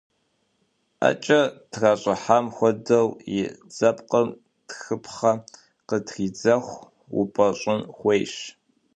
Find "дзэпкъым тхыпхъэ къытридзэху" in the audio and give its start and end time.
3.69-6.75